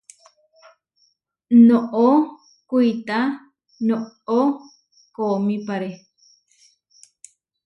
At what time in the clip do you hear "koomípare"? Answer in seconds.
5.15-5.89